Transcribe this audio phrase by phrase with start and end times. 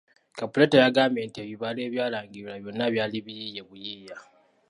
[0.37, 4.17] Kabuleta yagambye nti ebibalo ebyalangirirwa byonna byali biyiiye buyiiya.